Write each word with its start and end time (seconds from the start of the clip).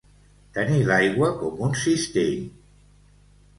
Tenir 0.55 0.77
l'aigua 0.91 1.29
com 1.43 1.63
un 1.69 1.77
cistell. 1.83 2.43